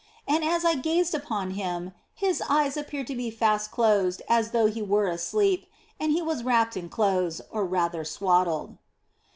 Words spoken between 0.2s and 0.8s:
And as I